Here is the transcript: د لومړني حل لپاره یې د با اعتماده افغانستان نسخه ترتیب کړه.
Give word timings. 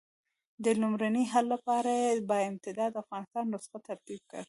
د 0.63 0.65
لومړني 0.81 1.23
حل 1.31 1.45
لپاره 1.53 1.91
یې 2.01 2.11
د 2.17 2.21
با 2.29 2.37
اعتماده 2.45 2.95
افغانستان 3.03 3.45
نسخه 3.53 3.77
ترتیب 3.87 4.21
کړه. 4.29 4.39